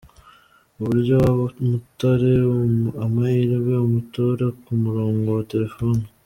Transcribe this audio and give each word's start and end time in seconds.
Uburyo 0.79 1.13
waha 1.23 1.45
Umutare 1.63 2.31
amahirwe 3.05 3.73
umutora 3.87 4.45
ku 4.63 4.71
murongo 4.83 5.27
wa 5.37 5.45
Telefone. 5.53 6.01